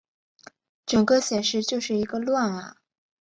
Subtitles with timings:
[0.87, 2.77] 整个显示就是一个乱啊